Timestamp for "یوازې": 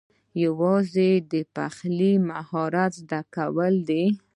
0.43-1.11